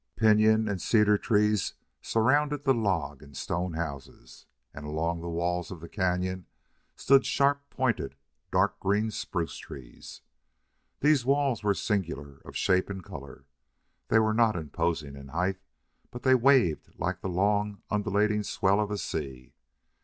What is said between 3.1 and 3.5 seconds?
and